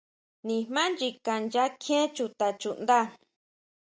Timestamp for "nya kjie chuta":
1.51-2.47